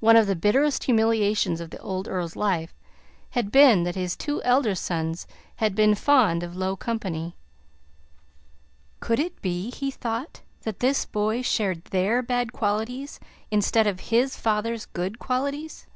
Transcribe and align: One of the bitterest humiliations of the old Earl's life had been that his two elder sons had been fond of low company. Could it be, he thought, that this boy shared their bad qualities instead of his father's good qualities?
One 0.00 0.16
of 0.16 0.26
the 0.26 0.34
bitterest 0.34 0.82
humiliations 0.82 1.60
of 1.60 1.70
the 1.70 1.78
old 1.78 2.08
Earl's 2.08 2.34
life 2.34 2.74
had 3.30 3.52
been 3.52 3.84
that 3.84 3.94
his 3.94 4.16
two 4.16 4.42
elder 4.42 4.74
sons 4.74 5.24
had 5.62 5.76
been 5.76 5.94
fond 5.94 6.42
of 6.42 6.56
low 6.56 6.74
company. 6.74 7.36
Could 8.98 9.20
it 9.20 9.40
be, 9.42 9.70
he 9.70 9.92
thought, 9.92 10.40
that 10.62 10.80
this 10.80 11.04
boy 11.04 11.42
shared 11.42 11.84
their 11.84 12.22
bad 12.22 12.52
qualities 12.52 13.20
instead 13.48 13.86
of 13.86 14.00
his 14.10 14.34
father's 14.36 14.86
good 14.86 15.20
qualities? 15.20 15.86